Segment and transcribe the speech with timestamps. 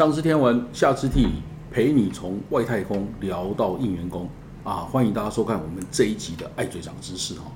[0.00, 4.26] 上知天文，下知地理，陪你从外太空聊到应员工
[4.64, 4.76] 啊！
[4.76, 7.52] 欢迎大家收看我们这一集的《爱嘴长知识》哈。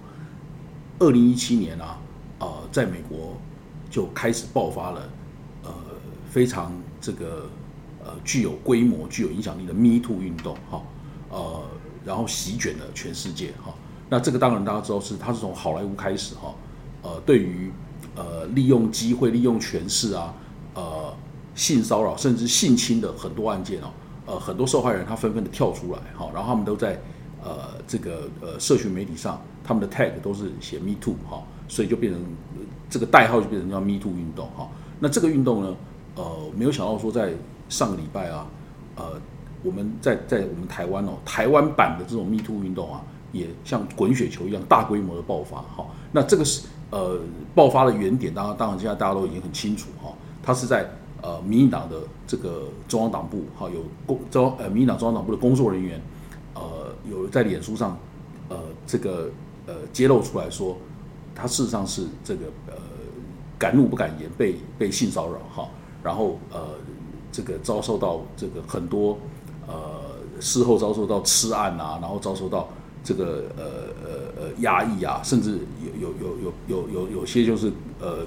[0.99, 1.99] 二零一七年啊，
[2.41, 3.35] 呃，在美国
[3.89, 5.09] 就开始爆发了
[5.63, 5.73] 呃
[6.29, 6.71] 非常
[7.01, 7.49] 这个
[8.05, 10.83] 呃具有规模、具有影响力的 Me Too 运动哈，
[11.31, 11.63] 呃，
[12.05, 13.73] 然后席卷了全世界哈。
[14.11, 16.55] 那这个当然大家知道是它是从好莱坞开始哈，
[17.01, 17.73] 呃，对于
[18.15, 20.35] 呃利用机会、利用权势啊，
[21.55, 23.91] 性骚扰甚至性侵的很多案件哦，
[24.27, 27.01] 呃，很多受害人他纷纷的跳出来哈，然后他们都在
[27.43, 32.21] 呃这个呃社群媒体上，他们的 tag 都是写 Me Too 哈，所以就变成
[32.91, 34.69] 这个代号就变成叫 Me Too 运动哈。
[34.99, 35.77] 那这个运动呢，
[36.17, 37.33] 呃，没有想到说在
[37.69, 38.47] 上个礼拜啊，
[38.97, 39.21] 呃，
[39.63, 45.87] 我们在在我们台湾哦，台湾版的这种 Me Too 运动啊，也像滚雪球一样大规模的爆发哈。
[46.11, 47.21] 那这个是呃
[47.55, 50.91] 爆发的原点，当然当然现在大家都已经很清楚哈，它是在。
[51.25, 55.99] 呃，民进党的这个中央党部哈，有工中呃，民进党中央党部的工作人员，
[56.53, 56.61] 呃，
[57.11, 57.97] 有在脸书上，
[58.51, 59.31] 呃，这个
[59.67, 60.77] 呃揭露出来说，
[61.35, 62.75] 他事实上是这个呃
[63.59, 65.67] 敢怒不敢言，被被性骚扰哈，
[66.03, 66.61] 然后呃
[67.33, 69.17] 这个遭受到这个很多
[69.67, 69.75] 呃
[70.41, 72.69] 事后遭受到吃案啊，然后遭受到
[73.03, 73.65] 这个呃
[74.05, 75.59] 呃呃压抑啊，甚至
[75.99, 78.27] 有有有有有有有些就是呃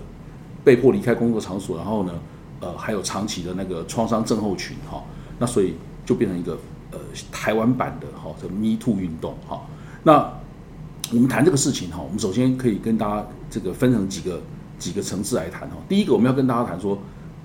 [0.64, 2.14] 被迫离开工作场所，然后呢。
[2.59, 5.03] 呃，还有长期的那个创伤症候群哈，
[5.38, 6.58] 那所以就变成一个
[6.91, 6.97] 呃
[7.31, 9.61] 台湾版的哈这 Me Too 运动哈。
[10.02, 10.33] 那
[11.11, 14.41] 我们谈这个事情哈，我们首先可以跟大家这个分成几个
[14.80, 15.75] 几个层次来谈哈。
[15.88, 16.97] 第一个我们要跟大家谈说，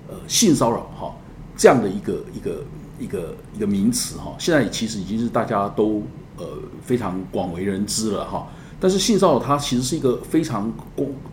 [0.07, 1.13] 呃，性骚扰哈
[1.55, 2.63] 这样的一个一个
[2.99, 6.01] 一个一个名词哈，现在其实已经是大家都
[6.37, 6.45] 呃
[6.81, 8.47] 非常广为人知了哈。
[8.79, 10.73] 但是性骚扰它其实是一个非常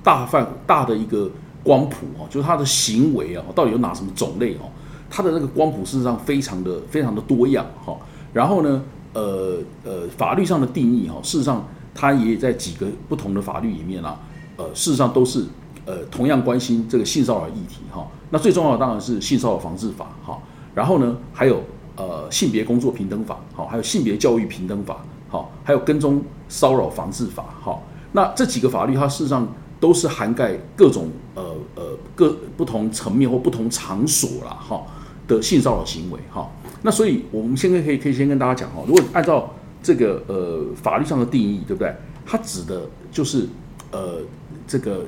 [0.02, 1.30] 大范大的一个。
[1.62, 4.71] 光谱哦，就是他的行为啊，到底有哪什么种类哦？
[5.10, 7.97] 他的那个光谱事实上非常的非常的多样哈。
[8.32, 8.82] 然后呢，
[9.12, 14.19] 呃呃，法律上的定义哈，事实上它也在几个不同的法律里面啊，
[14.56, 15.44] 呃，事实上都是
[15.84, 18.06] 呃同样关心这个性骚扰议题哈。
[18.31, 20.38] 那最重要的当然是性骚扰防治法哈。
[20.75, 21.62] 然后呢，还有
[21.97, 27.82] 呃性别工作平等法好，还有性别教育平等法好，还有跟踪骚扰防治法好。
[28.12, 29.47] 那这几个法律它事实上。
[29.80, 34.82] 都是涵盖各种呃呃各不同层面或不同场所啦哈
[35.26, 36.48] 的性骚扰行为哈。
[36.82, 41.94] 那所以我们现在可以可以先跟大家讲哈，如果按照这个呃法律上的定义，对不对？
[42.26, 43.48] 它指的就是
[43.90, 44.19] 呃
[44.66, 45.06] 这个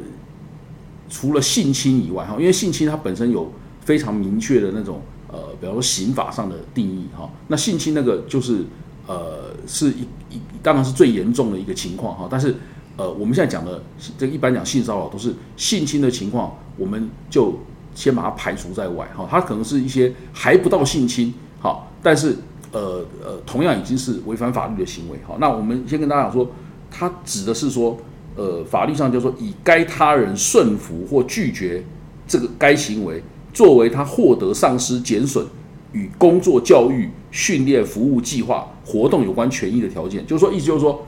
[1.11, 7.31] 除了性侵以外哈，因为性侵它本身有非常明确的那种呃，比方说刑法上的定义哈。
[7.49, 8.65] 那性侵那个就是
[9.06, 12.56] 呃是一一当然是最严重的一个情况哈，但是。
[12.95, 13.83] 呃，我们现在讲的
[14.19, 17.55] 这一般讲性骚扰都是性侵的情况，我们就
[17.95, 19.27] 先把它排除在外哈。
[19.31, 22.37] 它可能是一些还不到性侵好，但是
[22.71, 25.39] 呃呃，同样已经是违反法律的行为好。
[25.41, 26.47] 那我们先跟大家讲说，
[26.91, 27.97] 它指的是说，
[28.37, 31.83] 呃，法律上就说以该他人顺服或拒绝
[32.29, 33.23] 这个该行为
[33.55, 35.47] 作为他获得丧失、减损
[35.93, 41.07] 与工作、教育、训练、服务计划活动有关权益的条件，就是说，意思就是说，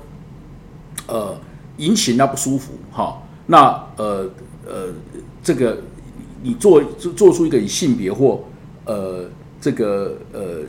[1.09, 1.39] 呃。
[1.79, 4.29] 引起人家不舒服，哈，那呃
[4.67, 4.89] 呃，
[5.43, 5.79] 这个
[6.43, 6.83] 你做
[7.17, 8.43] 做出一个以性别或
[8.85, 9.25] 呃
[9.61, 10.61] 这个呃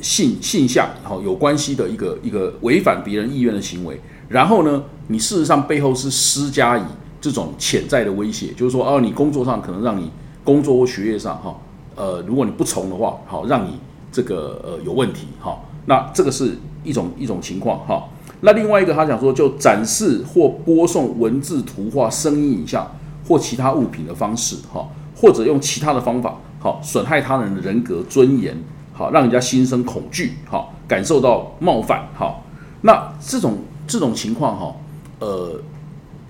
[0.00, 6.82] 性性向哈有关系的一个一个违反别人意愿的行为，然后呢，你事实上背后是施加以
[7.20, 10.10] 这种潜在的威胁，就是说哦，你工作上可能让你
[10.44, 11.56] 工作或学业上哈，
[11.96, 13.78] 呃，如果你不从的话，好，让你
[14.10, 18.08] 这个呃有问题，哈，那这个是一种一种情况，哈。
[18.44, 22.90] 那另外一个，他讲说，就展示或播送文字、图画、声音、影像
[23.26, 28.60] 或其他物品的方式，哈，或者用其他的方法，好，损害他人的人格尊严，
[28.92, 32.42] 好，让人家心生恐惧，好，感受到冒犯，好，
[32.80, 34.74] 那这种这种情况，哈，
[35.20, 35.60] 呃，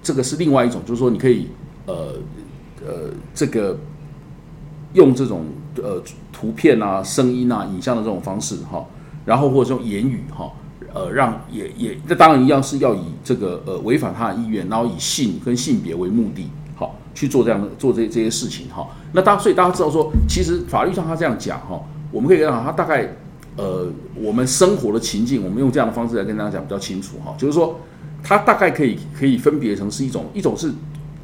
[0.02, 1.48] 这个是另外一种，就是说，你可以，
[1.86, 2.12] 呃
[2.86, 3.78] 呃，这个
[4.92, 5.46] 用这种
[5.82, 8.84] 呃图片啊、声音啊、影像的这种方式，哈，
[9.24, 10.52] 然后或者用言语，哈。
[10.94, 18.86] 呃，让也也，那当然一样是要以这个呃违反他的意愿，然后以性跟性别为目的，好去做这样的做这这些事情哈。
[19.12, 21.80] 那大所以大家知道说，其实法律上他这样讲哈，
[22.10, 23.08] 我们可以跟他，他大概
[23.56, 27.34] 呃我们生活的情境，我们用这样的方式来跟大家讲比较清楚哈。
[27.38, 27.80] 就是说，
[28.22, 30.70] 他大概可以可以分别成是一种一种是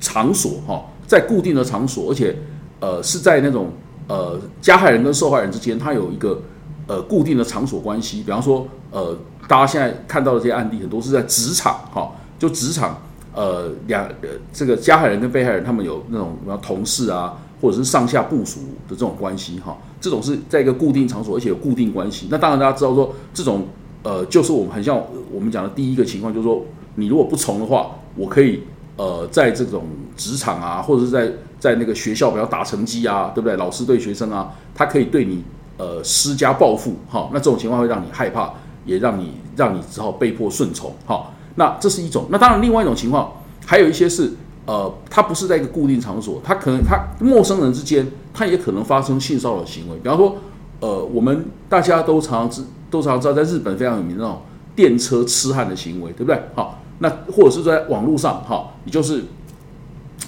[0.00, 2.34] 场所哈，在固定的场所，而且
[2.80, 3.70] 呃是在那种
[4.06, 6.40] 呃加害人跟受害人之间，他有一个
[6.86, 9.14] 呃固定的场所关系，比方说呃。
[9.48, 13.00] 大家现在看到的这些案例，很多是在职场，哈，就职场，
[13.34, 22.28] 呃，两呃，这个加害人跟被害人，他们有那种，什么同事啊，或者是上下部署的这种关系哈，这种是在一个固定场所，而且有固定关系。
[22.30, 23.66] 那当然大家知道说，这种
[24.02, 25.02] 呃，就是我们很像
[25.32, 26.62] 我们讲的第一个情况，就是说
[26.96, 28.62] 你如果不从的话，我可以
[28.96, 29.84] 呃，在这种
[30.16, 33.56] 职场啊，或者是在在那个学校，比如打成绩啊，对不对？
[33.56, 35.42] 老师对学生啊，他可以对你
[35.78, 38.52] 呃施加报复哈，那这种情况会让你害怕，
[38.88, 41.32] 也让你让你只好被迫顺从好。
[41.54, 42.26] 那这是一种。
[42.30, 43.32] 那当然，另外一种情况，
[43.64, 44.32] 还有一些是。
[44.68, 49.96] 呃，他不是在一个固定场所，他可能他陌生人之间，他也可能发生性骚扰行为。
[50.02, 50.36] 比方说，
[50.80, 54.42] 呃，我们大家都常常知都常常知道，在日本非常有名那种
[54.76, 56.38] 电车痴汉的行为，对不对？
[56.54, 59.24] 好，那或者是在网络上，哈，你就是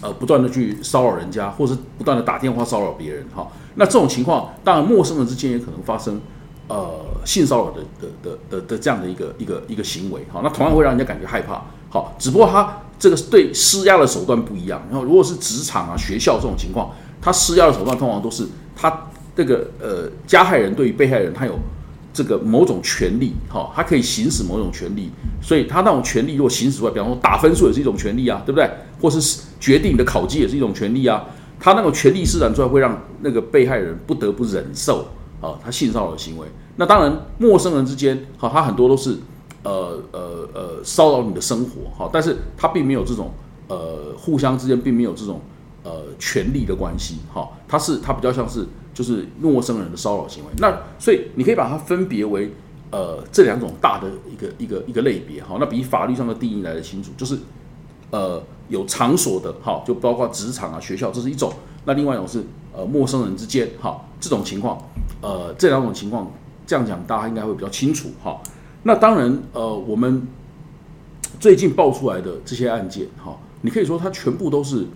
[0.01, 6.19] 呃不断的去骚扰人家，或是不断的打电话骚扰别人，哈，那这种情况，当然陌生人之间也可能发生
[6.69, 6.89] 呃
[7.25, 12.83] 性骚扰的的的的的这样的一个一个一个行为，好，那同样会让人家感觉害怕，好，只不过他。
[13.01, 14.79] 这个对施压的手段不一样。
[14.91, 18.47] 然后，如果是职场啊、学校这种情况，他施压的手段通常都是
[18.77, 21.59] 他这个呃加害人对于被害人，他有
[22.13, 25.11] 这个某种权利，哈，他可以行使某种权利。
[25.41, 28.69] 所以他那种权利如果行使出来，比方说打分数也是一种权利啊，对不对？
[29.01, 31.25] 或是决定你的考绩也是一种权利啊。
[31.59, 35.09] 他那种权利施展出来，会让那个被害人不得不忍受
[35.41, 36.47] 啊，他性骚扰的行为。
[36.77, 39.19] 那当然，陌生人之间，好，他很多都是。
[39.63, 43.31] 呃呃呃，骚扰你的生活哈，但是他并没有这种
[43.69, 45.39] 呃互相之间并没有这种
[45.83, 52.51] 呃权利的关系哈，他是他比较像是就是陌生人的骚扰行为，那所以你可以把它分别为
[52.91, 57.39] 呃这两种大的一个一个一个类别哈，那比法律上的定义来的清楚，就是
[58.13, 61.53] 呃有场所的哈，就包括职场啊学校，这是一种，
[61.85, 64.79] 那另外一种是呃陌生人之间哈，这种情况
[65.21, 66.31] 呃这两种情况
[66.67, 68.41] 这样讲大家应该会比较清楚哈。
[68.83, 70.27] 那当然，呃，我们
[71.39, 74.87] 最近爆出来的这些案件，哈，你可以说它全部都是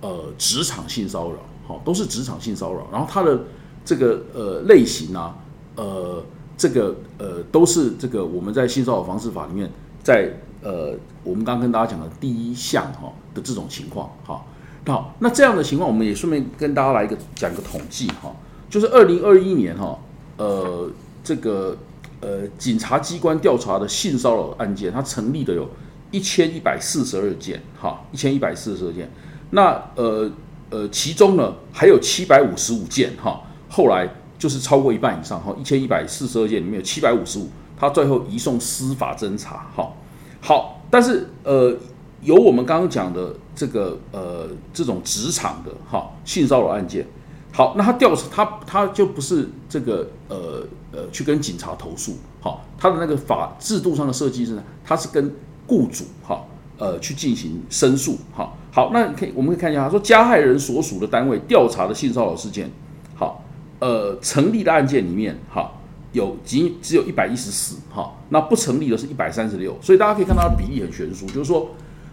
[0.00, 2.86] 呃职场性骚扰，哈，都是职场性骚扰。
[2.92, 3.40] 然后它的
[3.84, 5.36] 这个呃类型啊，
[5.74, 6.22] 呃，
[6.56, 9.68] 这个呃都是这个我们在性骚扰防治法里面，
[10.04, 14.44] 在呃我们刚刚跟大家讲的第一项哈的这种情况，哈。
[14.86, 18.34] 好，那这样的情况，我们也顺便跟大家来一个讲个统计，哈，
[18.68, 19.98] 就是二零二一年哈，
[20.36, 20.90] 呃，
[21.24, 21.76] 这个。
[22.24, 25.68] 呃，警察机关调查的性骚扰案件，它成立的有
[26.12, 29.10] 一千一百四十二件，哈，一千一百四十二件。
[29.50, 30.30] 那呃
[30.70, 34.08] 呃，其中呢还有七百五十五件，哈，后来
[34.38, 39.92] 就是超过一半以上，哈，一千一百四十二件里面有七百五十五，他最后移送司法侦查，哈，
[40.40, 41.76] 好，但是呃，
[42.22, 47.06] 有我们刚刚讲的这个呃这种职场的哈性骚扰案件。
[47.54, 55.30] 好，那他调查他他就不是这个呃呃去跟警察投诉，好，他的那个法制度上的设计是呢，他是跟
[55.66, 56.42] 雇主哈
[56.78, 62.70] 呃去进行申诉，好，好，那可以我们可以看一下，他说加害人所属的单位调查的性骚扰事件，
[63.14, 63.44] 好，
[63.80, 65.72] 呃成立的案件里面，哈
[66.12, 71.68] 有仅只有一百一十四，哈，那不成立的是一百三十六，所以大家可以看到比例很悬殊，就是说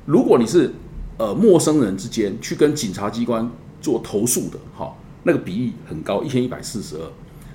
[0.10, 0.74] 如果你是
[1.18, 3.48] 呃陌生人之间去跟警察机关
[3.80, 4.92] 做投诉的，哈。
[5.22, 7.02] 那个比例很高，一千一百四十二。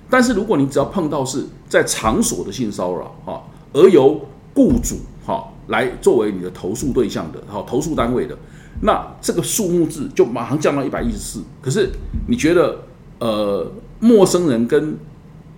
[0.09, 3.43] 但是如果你只要碰到是在场所的性骚扰，哈，
[3.73, 4.21] 而由
[4.53, 8.37] 雇主哈来作为你的投诉对象的，哈，投诉单位的，
[8.81, 11.43] 那这个数目字就马上降到一百一十四。
[11.61, 11.89] 可是
[12.27, 12.77] 你觉得，
[13.19, 13.69] 呃，
[13.99, 14.95] 陌生人跟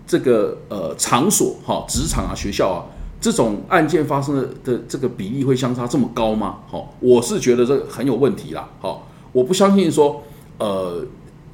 [0.07, 2.85] 这个呃场所，哈，职场啊、学校啊
[3.19, 6.59] 这种案件发生的的这个比例会相差这么高吗？
[6.67, 8.69] 好，我是觉得这很有问题啦。
[8.79, 10.23] 好，我不相信说，
[10.57, 11.05] 呃。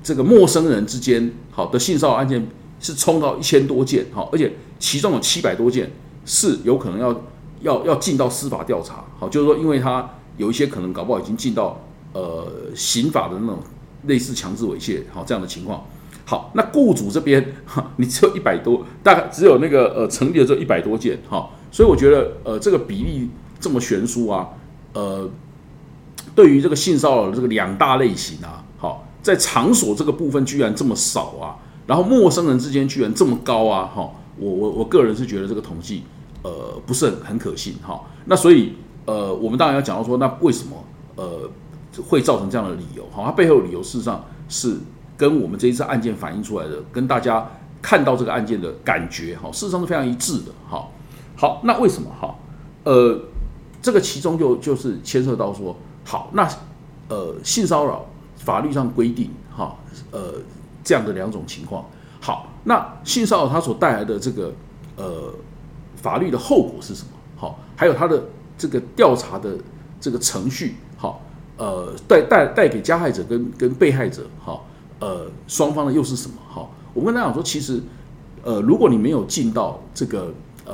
[0.06, 2.46] 这个陌生人之间好的性骚扰案件
[2.82, 5.90] 是冲到一千多件，好，而且其中有七百多件
[6.26, 7.22] 是有可能要
[7.62, 11.80] 要要进到司法调查，好，就是说，因为他有一些可能搞不好已经进到
[12.12, 13.60] 呃刑法的那种
[14.08, 15.86] 类似强制猥亵，好这样的情况。
[16.26, 24.50] 好，那雇主这边 哈，你只有一百多，大概只有那个呃成立的这一百多件，哈，所以我觉得呃这个比例这么悬殊啊，
[24.94, 25.30] 呃，
[26.36, 29.08] 对于这个性骚扰的这个两大类型啊，好。
[29.24, 31.56] 在场所这个部分居然这么少啊，
[31.88, 36.04] 然后陌生人之间居然这么高啊，哈，我我我个人是觉得这个统计，
[36.42, 38.02] 呃，不是很很可信哈。
[38.26, 38.74] 那所以，
[39.06, 40.76] 呃，我们当然要讲到说，那为什么
[41.16, 41.50] 呃
[42.06, 43.06] 会造成这样的理由？
[43.14, 44.76] 哈，它背后理由事实上是
[45.24, 47.50] 跟我们这一次案件反映出来的，跟大家
[47.82, 50.86] 看到这个案件的感觉，哈，事实上是非常一致的，哈。
[51.38, 52.36] 好，那为什么哈？
[52.84, 53.18] 呃，
[53.82, 56.46] 这个其中就就是牵涉到说，好，那
[57.08, 58.06] 呃性骚扰。
[58.36, 59.74] 法律上规定，哈，
[60.12, 60.34] 呃，
[60.84, 61.86] 这样的两种情况。
[62.20, 64.52] 好，那性骚扰它所带来的这个
[64.98, 65.34] 呃
[65.96, 67.12] 法律的后果是什么？
[67.38, 68.22] 好，还有它的
[68.58, 69.56] 这个调查的
[70.02, 71.22] 这个程序，好，
[71.56, 74.66] 呃，带带带给加害者跟跟被害者，好，
[75.04, 76.38] 呃双方的又是什么？
[76.50, 77.82] 哈，我跟大家讲说，其实
[78.42, 80.34] 呃，如果你没有进到这个
[80.66, 80.74] 呃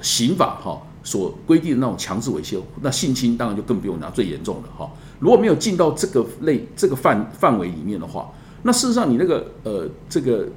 [0.00, 4.90] 刑法哈所规定的那种强制猥亵，那性侵当然就更不用讲最严重的哈。
[5.20, 8.28] 如果没有进到这个类这个范范围里面的话，
[8.62, 10.48] 那事实上你那个呃这个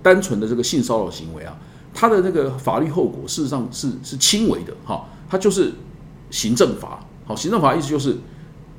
[0.00, 1.56] 单纯的这个性骚扰行为啊，
[1.92, 5.72] 它的那个法律后果事实上是是轻微的哈，它就是
[6.30, 7.00] 行政罚。
[7.24, 8.16] 好，行政罚意思就是，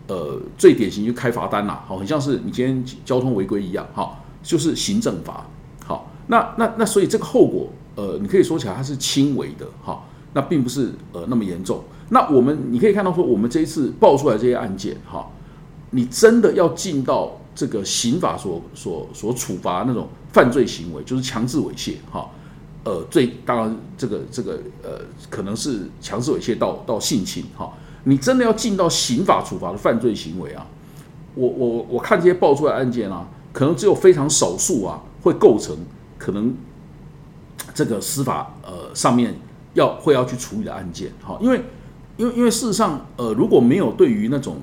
[0.06, 5.46] 呃，最典型就开罚单啦，好，很像是你今天交通违规一样，哈，就是行政罚。
[5.86, 11.82] 好，那那那所以这个后果，呃，你可以说起来它是轻微的，哈，那并不是呃那么严重。
[12.10, 15.26] 那我们你可以看到说，我们这一次爆出来这些案件，哈，
[15.92, 22.30] 你真的要进到这个刑法所所所处罚那种犯罪行为，就是强制猥亵，哈，
[22.84, 27.72] 呃，最当然这个这个呃，可能是强制猥亵到到性侵，哈。
[28.06, 30.68] 你真的要进到刑法处罚的犯罪行为啊？
[31.36, 35.76] 我我我看这些爆出来案件啊，可能只有非常少数啊会构成
[36.18, 36.56] 可能
[37.74, 39.34] 这个司法呃上面
[39.74, 41.12] 要会要去处理的案件。
[41.24, 41.60] 好，因为
[42.18, 44.58] 因为因为事实上呃如果没有对于那种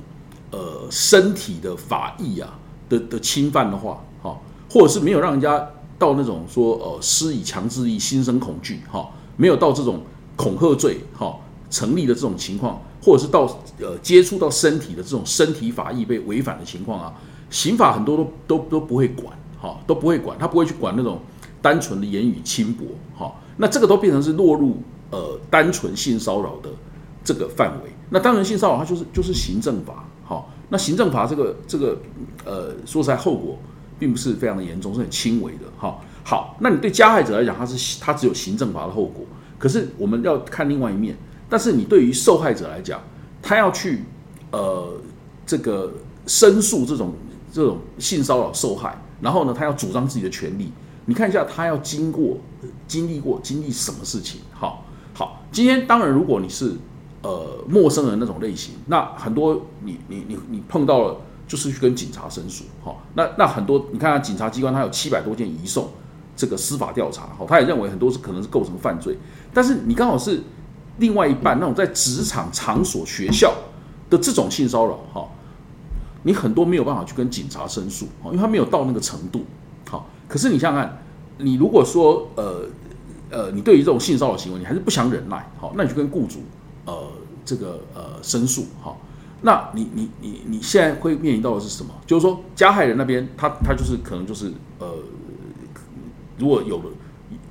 [0.53, 2.57] 呃身体的法益啊
[2.89, 10.03] 的的侵犯的话，好，或者是没有让人家到那种说呃施以强制力心生恐惧，哈，没有到这种
[10.37, 11.37] 恐吓罪哈
[11.69, 12.81] 成立的这种情况。
[13.03, 13.47] 或者是到
[13.81, 17.15] 呃接触到身体的这种身体法益被违反的情况啊，
[17.49, 21.19] 刑法很多都都都不会管，哈都不会管，他不会去管那种
[21.63, 22.85] 单纯的言语轻薄，
[23.17, 26.69] 哈，那这个都变成是落入呃单纯性骚扰的
[27.25, 27.91] 这个范围。
[28.11, 31.99] 那单纯性骚扰它就是就是行政法，哈，那行政法这个这个
[32.45, 33.59] 呃说实在后果
[33.99, 35.99] 并不是非常的严重，是很轻微的，哈。
[36.23, 39.25] 好，那你对加害者来讲，他是他只有行政法的后果，
[39.59, 41.17] 可是我们要看另外一面。
[41.51, 43.03] 但是你对于受害者来讲，
[43.43, 44.05] 他要去
[44.53, 44.95] 呃
[45.45, 45.93] 这个
[46.27, 47.13] 申诉这种
[47.53, 50.73] 这种性骚扰受害，然后呢，他要主张自己的权利。
[51.07, 52.37] 你看一下他要经过
[52.87, 54.41] 经历过经历什么事情？
[54.53, 56.77] 好，好，今天当然如果你是
[57.23, 61.17] 呃陌生人那种类型，那很多你你你你碰到了
[61.49, 65.89] 就是去跟警察申诉，好，那那很多你看警察机关他有七百多件移送
[66.37, 69.19] 这个司法调查，好，他也认为很多是可能是构成犯罪，
[69.53, 70.41] 但是你刚好是。
[71.01, 73.53] 另外一半那种在职场场所、学校
[74.09, 75.27] 的这种性骚扰，哈，
[76.23, 79.45] 你很多没有办法去跟警察申诉，因为他没有到那个程度，
[79.89, 80.07] 好。
[80.29, 81.03] 可是你想想看，
[81.39, 82.67] 你如果说，呃
[83.31, 86.41] 呃，你对于这种性骚扰行为，你还是不想忍耐，好，那你就跟雇主，
[86.85, 87.09] 呃，
[87.45, 89.01] 这个呃申诉，好。
[89.43, 91.95] 那你你你你现在会面临到的是什么？
[92.07, 94.99] 就是说加害人那边，他他就是可能就是呃，
[96.37, 96.85] 如果有了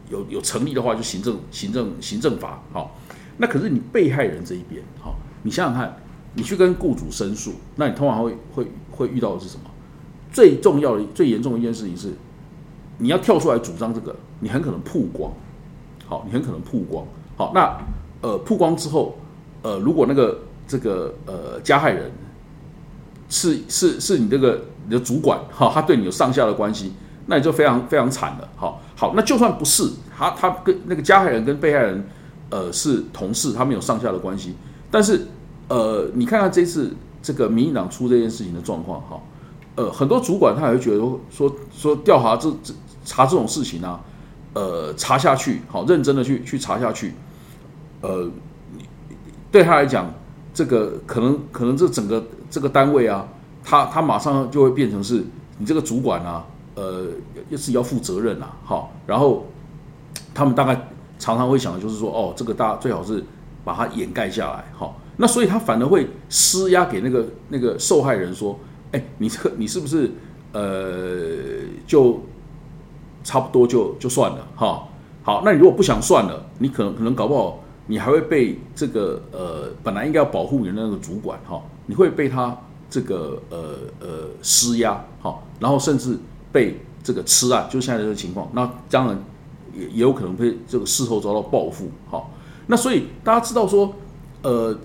[0.10, 2.96] 有有成立的话，就行政行政行政法，好。
[3.41, 5.96] 那可是你被害人这一边，好，你想想看，
[6.34, 9.63] 你去跟雇主申诉，那你通常会会会遇到的是什么？
[10.29, 12.13] 最重要的、最严重的一件事情是，
[12.98, 15.31] 你要跳出来主张这个，你很可能曝光，
[16.05, 17.05] 好，你很可能曝光，
[17.38, 17.77] 好，那
[18.22, 19.17] 呃曝光之后，
[19.62, 22.12] 呃，如果那个这个呃加害人
[23.29, 26.91] 是是是你这个你的主管，哈，他对你有上下的关系，
[27.27, 32.05] 那你就非常非常惨了，好，好，那就算不是他，他跟那个加害人跟被害人。
[32.50, 34.56] 呃，是同事，他们有上下的关系。
[34.89, 35.27] 但是，
[35.68, 36.91] 呃，你看看这次
[37.22, 39.22] 这个民进党出这件事情的状况，哈，
[39.75, 42.74] 呃，很多主管他也会觉得说说调查这这
[43.06, 44.01] 查这种事情啊，
[44.53, 47.13] 呃，查下去，好，认真的去去查下去，
[48.01, 48.27] 呃，
[49.51, 50.12] 对他来讲，
[50.51, 53.27] 这个可能可能这整个这个单位啊，
[53.63, 55.24] 他他马上就会变成是
[55.60, 57.06] 你这个主管啊，呃，
[57.50, 59.46] 又是要负责任啊，好，然后
[60.34, 60.89] 他们大概。
[61.20, 63.22] 常常会想的就是说，哦，这个大家最好是
[63.66, 68.58] 把它掩盖下来，好，那所以他反而会施压给那个那个受害人说，
[68.94, 70.10] 哎，你这个你是不是
[70.54, 70.62] 呃
[71.86, 72.22] 就
[73.22, 74.88] 差不多就就算了，哈，
[75.22, 82.58] 好，那你如果不想算了，你可能可能搞不好你还会被这个呃本来应该要保护你的那个主管，哈，你会被他
[82.90, 84.08] 这个呃呃
[84.42, 86.18] 施压，好，然后甚至
[86.50, 89.22] 被这个吃啊，就现在这个情况，那当然。
[89.76, 92.32] 也也有可能被这个事后遭到报复，好，
[92.68, 93.94] 那所以大家知道说，
[94.42, 94.78] 呃，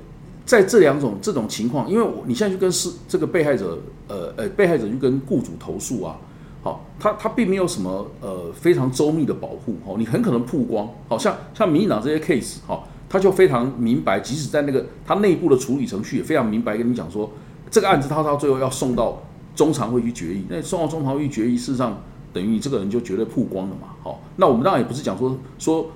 [0.44, 6.16] 在这两种这种情况，因为我你现在去跟是这个被害者，呃呃，被害者去跟雇主投诉啊，
[6.62, 17.30] 好，他他并没有什么呃非常周密的保护，哦，你很可能曝光，好像像民进党这些 case，哈，他就非常明白，即使在那个他内部的处理程序也非常明白跟你讲说，
[17.70, 19.22] 这个案子他到最后要送到
[19.54, 22.00] 中常会去决议，那送到中常会去决议，事实上。
[22.34, 23.94] 等于你这个人就绝对曝光了嘛？
[24.02, 25.86] 好，那我们当然也不是讲说说，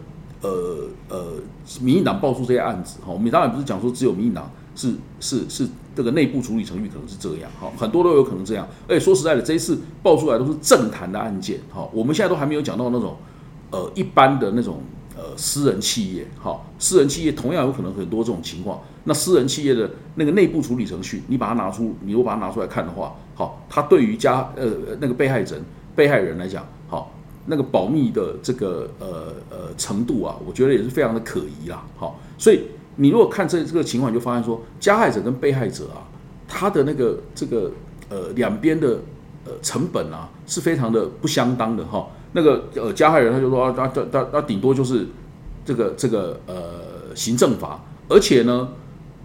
[0.42, 1.34] 呃呃，
[1.80, 8.66] 民进党爆出这些案子哈，我们当然不是讲说只有民进党是是是这个内部处理程序可能是这样，哈，很多都有可能这样。
[8.86, 13.16] 而且说实在的，这一次爆出来都是政坛的案件，哈，我们现在都还没有讲到那种
[13.70, 14.80] 呃一般的那种
[15.16, 18.80] 呃私人企业，哈，私人企业同样有可能很多这种情况。
[19.04, 25.64] 那私人企业的那个内部处理程序，你把它拿出，你如果把它拿出来看的话，好，它对于加呃那个被害人
[25.96, 26.64] 被害人来讲，
[27.50, 31.82] 那个保密的这个呃呃程度啊，我觉得也是非常的可疑啦。
[31.96, 32.60] 好，所以
[32.96, 36.04] 你如果看这这个情况，就发现说，加害者跟被害者啊，
[36.46, 37.72] 他的那个这个
[38.10, 38.98] 呃两边的
[39.46, 42.06] 呃成本啊，是非常的不相当的哈。
[42.32, 45.06] 那个呃加害人他就说啊，他他他他顶多就是
[45.64, 48.68] 这个这个呃行政法，而且呢，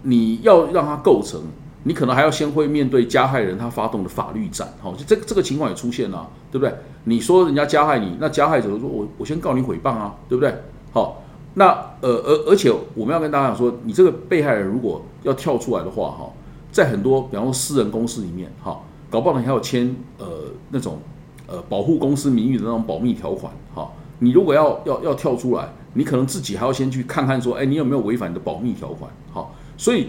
[0.02, 1.42] 你要让他构成。
[1.86, 6.74] 你可能还要先会面对加害人他发动的法律战，哈，就这个这个情况也出现了，对不对？
[7.04, 10.54] 你说人家加害你，那加害者说我我先告你诽谤啊，对不对？
[10.92, 11.22] 好，
[11.52, 11.68] 那
[12.00, 16.32] 呃而而且我们要跟大家讲说，你这个被害人如果要跳出来的话，哈，
[16.72, 20.26] 在很多比方说私人公司里面，哈，搞不好你还要签呃
[20.70, 20.98] 那种
[21.46, 30.08] 呃保护公司名誉的那种保密条款，哈，你如果要要要跳出来，你可能自己还要先去看看说，哎，你有没有违反你的保密条款，好，所以。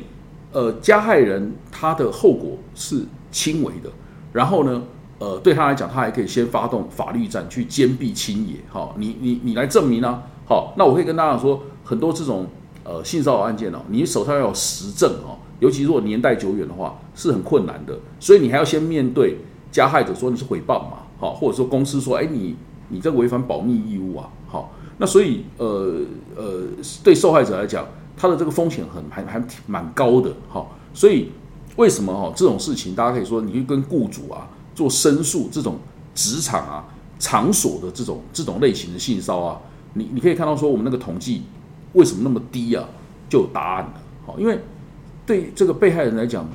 [0.55, 3.89] 呃，加害人他的后果是轻微的，
[4.31, 4.81] 然后呢，
[5.19, 8.55] 呃，对他来讲，他还可以先发动法律战去坚壁清野。
[8.69, 10.23] 好，你你你来证明啊。
[10.47, 12.47] 好，那我可以跟大家说，很多这种
[12.85, 17.99] 呃性骚扰案件哦，你手上要有实证哦，尤其如果年代久远的话，是很困难的。
[18.21, 19.37] 所以你还要先面对
[19.73, 22.55] 加害者说你是诽谤嘛，好，或者说公司说，哎，你
[22.87, 25.99] 你这违反保密义务啊，好，那所以呃
[26.37, 26.61] 呃，
[27.03, 27.85] 对受害者来讲。
[28.25, 30.65] 它的这个风险很还还蛮高的，哈，
[30.95, 31.29] 所以
[31.75, 35.77] 为什么哈这种事情，大家可以说，你去跟雇主啊做申诉，这种
[36.15, 36.85] 职场啊
[37.19, 39.61] 场所的这种这种类型的性骚啊，
[39.93, 41.43] 你你可以看到说，我们那个统计
[41.93, 42.83] 为什么那么低啊，
[43.29, 43.93] 就有答案了，
[44.25, 44.59] 好，因为
[45.23, 46.49] 对这个被害人来讲，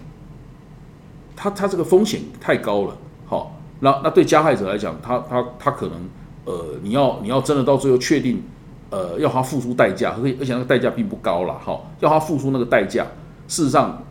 [1.36, 6.00] 他他这个风险太高了，好，那那对加害者来讲，他他他可能
[6.46, 8.42] 呃，你要你要真的到最后确定。
[8.90, 13.07] 呃，要他付出代价，而且而且那个代价并不高了，哈，要他付出那个代价，
[13.46, 14.03] 事实上，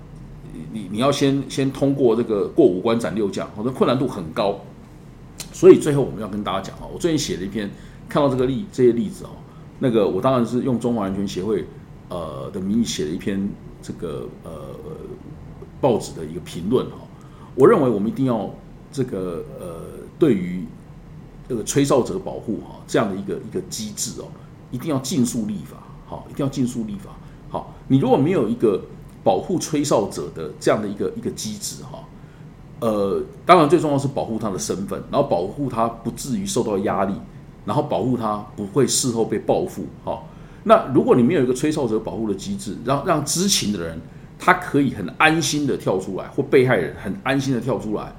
[0.72, 4.58] 你你要先先通过这个过五关斩六将，我的困难度很高，
[5.52, 7.70] 所以最后我们要跟大家讲啊，我最近写了一篇，
[8.08, 9.32] 看到这个例这些例子哦，
[9.80, 11.68] 那个我当然是用中华人权协会
[12.08, 13.50] 呃的名义写了一篇
[13.82, 14.52] 这个呃
[15.82, 17.00] 报纸的一个评论哈，
[17.56, 18.50] 我认为我们一定要
[18.94, 19.82] 这个呃
[20.18, 20.64] 对于
[21.50, 24.26] 这个吹哨者保护哈这样的一个一个机制哦。
[24.72, 25.78] 一定要尽速立法，
[26.08, 27.10] 好，一定要尽速立法，
[27.50, 27.74] 好。
[27.88, 28.80] 你如果没有一个
[29.24, 32.04] 保护吹哨者的这样的一个一个机制，哈，
[32.80, 37.14] 呃，当然最重要是保护他的身份，然后保护他不至于受到压力，
[37.66, 40.22] 然后保护他不会事后被报复，哈。
[40.64, 44.00] 那如果你没有一个吹哨者保护的机制，让让知情的人
[44.38, 48.14] 他可以很安心的跳出来，或被害人很安心的跳出来，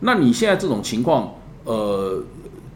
[0.00, 1.34] 那你现在这种情况，
[1.64, 2.22] 呃。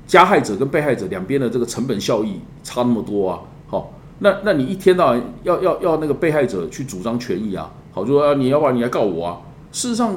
[0.07, 9.40] 加害者跟被害者两边的这个成本效益差那么多啊，好，那那你一天到晚要要要那个被害者去主张权益啊，好，就说你要不然你来告我啊。
[9.73, 10.14] 事实上，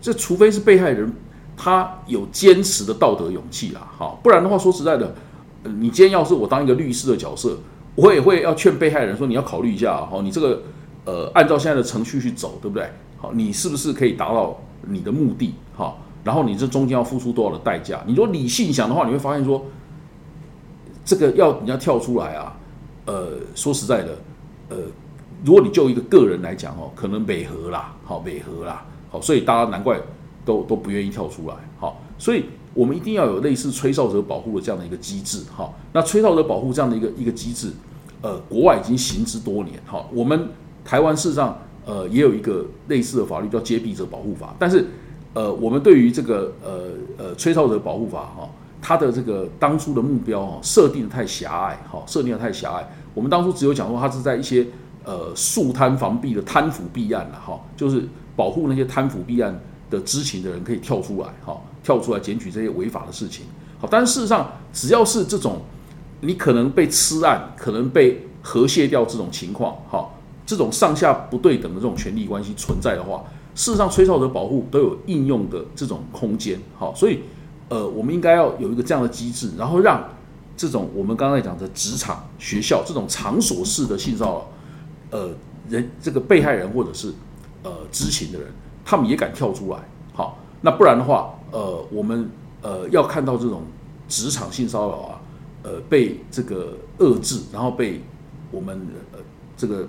[0.00, 1.12] 这除非是被害人
[1.56, 5.14] 他有坚持的道德勇气啦，好，不然的话说实在的，
[5.62, 7.56] 你今天要是我当一个律师的角色，
[7.94, 10.62] 我也会要劝被害人说你要考虑一下，好，你这个
[11.04, 12.90] 呃按照现在的程序去走，对不对？
[13.16, 15.54] 好，你是不是可以达到你的目的？
[15.74, 15.98] 好。
[16.24, 18.00] 然后你这中间要付出多少的代价？
[18.06, 19.64] 你如果理性想的话，你会发现说，
[21.04, 22.56] 这个要你要跳出来啊，
[23.06, 24.16] 呃，说实在的，
[24.68, 24.76] 呃，
[25.44, 30.00] 如果你就一个个人来讲哦，可能美和啦，好美和啦，好，所以大家难怪
[30.44, 37.72] 都都不愿意跳出来，好，所以我们一定要有类似吹哨者保护的这样的一个机制，哈，那吹哨者保护这样的一个一个机制，
[38.20, 40.48] 呃，国外已经行之多年，哈，我们
[40.84, 44.86] 台湾事实上呃也有一个类似的法律叫揭弊者保护法，但是。
[45.34, 48.50] 呃，我们对于这个呃呃吹哨者保护法哈，
[48.82, 52.86] 它的这个当初的目标哈设定的太狭隘哈，设定的太狭隘。
[53.14, 54.66] 我们当初只有讲说，它是在一些
[55.04, 63.46] 呃速贪防弊的贪腐弊案了哈，就是保护那些贪腐弊案的知情的人可以跳出来哈，跳出来检举这些违法的事情。
[63.80, 65.62] 好，但是事实上，只要是这种
[66.20, 70.10] 你可能被吃案，可能被和谐掉这种情况哈，
[70.44, 73.24] 这种上下不对等的这种权利关系存在的话。
[73.54, 77.20] 事实上，吹哨者保护都有应用的这种空间，好，所以，
[77.68, 80.08] 呃，我们应该要有一个这样的机制，然后让
[80.56, 84.48] 这种我们刚才讲的职场、学校这种场所式的性骚
[85.10, 85.30] 扰，呃，
[85.68, 87.12] 人这个被害人或者是
[87.62, 88.48] 呃知情的人，
[88.84, 89.78] 他们也敢跳出来，
[90.14, 92.30] 好，那不然的话，呃，我们
[92.62, 93.62] 呃要看到这种
[94.08, 95.20] 职场性骚扰啊，
[95.62, 98.02] 呃，被这个遏制，然后被
[98.50, 98.80] 我们
[99.12, 99.18] 呃
[99.56, 99.86] 这个。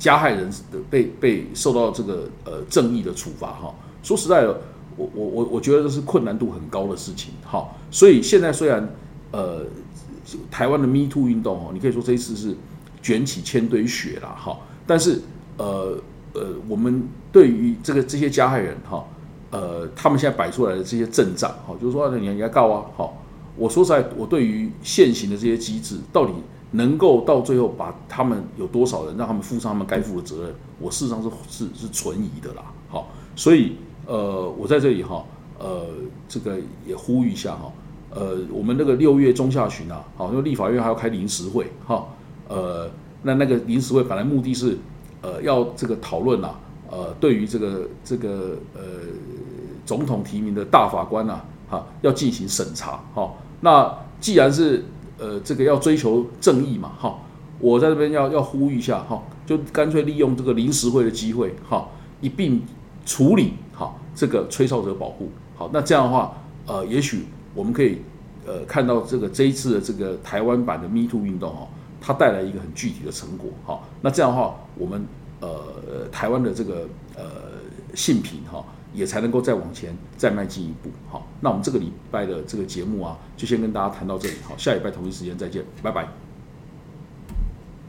[0.00, 3.72] 加害人的被被受到这个呃正义的处罚哈。
[4.02, 4.60] 说实在的，
[4.96, 7.68] 我我我我觉得这是困难度很高的事情哈。
[7.92, 8.92] 所以现在虽然
[9.30, 9.62] 呃
[10.50, 12.56] 台湾的 Me Too 运动哦，你可以说这一次是
[13.00, 15.20] 卷起千堆雪了哈，但是
[15.58, 15.96] 呃
[16.32, 19.04] 呃我们对于这个这些加害人哈。
[19.52, 23.20] 呃，他们现在摆出来的这些阵仗，哈，就是说你你要告啊，好，
[23.56, 26.32] 我说实在，我对于现行的这些机制，到底
[26.72, 35.24] 能够到最后把他们有多少人让他们负上他们该负的责任，我事实上是是是存疑的啦，好，所以呃，我在这里哈，
[35.58, 35.86] 呃，
[36.28, 37.72] 这个也呼吁一下哈，
[38.14, 42.06] 呃，我们那个六月中下旬啊，好，因为立法院还要开临时会，哈，
[42.48, 42.90] 呃，
[43.22, 44.78] 那那个临时会本来目的是
[45.22, 46.58] 呃要这个讨论啊。
[46.92, 48.80] 呃，对于这个这个呃
[49.86, 53.32] 总统提名的大法官呐，哈，要进行审查，哈。
[53.60, 54.84] 那既然是
[55.20, 57.18] 呃这个要追求正义嘛，哈，
[57.58, 61.86] 我在这边要要呼吁一下，哈，就干脆利用这个临时会的机会，哈，
[62.20, 62.62] 一并
[63.04, 66.34] 处理好这个吹哨者保护，好，那这样的话，
[66.66, 67.98] 呃，也许我们可以
[68.46, 71.68] 呃看到这个这一次的这个台湾版的 Me Too 运动，哈，
[72.00, 73.80] 它带来一个很具体的成果，哈。
[74.00, 75.04] 那这样的话，我们。
[75.42, 77.24] 呃，台湾的这个呃
[77.94, 80.90] 性平哈，也才能够再往前再迈进一步。
[81.08, 84.34] 好，那我们这个礼拜的这个节目啊，就先跟大家谈到这里。
[84.42, 86.19] 好，下礼拜同一时间再见，拜拜。